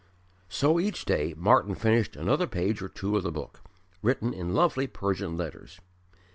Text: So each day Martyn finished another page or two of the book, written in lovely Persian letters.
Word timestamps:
So 0.49 0.79
each 0.79 1.05
day 1.05 1.35
Martyn 1.37 1.75
finished 1.75 2.15
another 2.15 2.47
page 2.47 2.81
or 2.81 2.89
two 2.89 3.15
of 3.17 3.21
the 3.21 3.31
book, 3.31 3.61
written 4.01 4.33
in 4.33 4.55
lovely 4.55 4.87
Persian 4.87 5.37
letters. 5.37 5.79